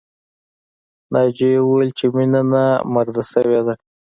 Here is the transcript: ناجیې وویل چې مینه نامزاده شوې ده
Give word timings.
ناجیې 1.13 1.59
وویل 1.63 1.91
چې 1.97 2.05
مینه 2.15 2.41
نامزاده 2.51 3.23
شوې 3.31 3.59
ده 3.65 3.73